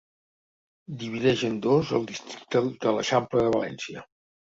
Divideix 1.03 1.45
en 1.51 1.61
dos 1.67 1.93
el 2.01 2.09
districte 2.15 2.65
de 2.73 2.97
l'Eixample 2.99 3.49
de 3.49 3.57
València. 3.61 4.09